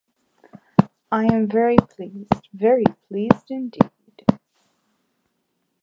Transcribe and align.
I 1.11 1.25
am 1.31 1.47
very 1.47 1.77
pleased, 1.77 2.49
very 2.53 2.85
pleased 3.07 3.51
indeed. 3.51 3.91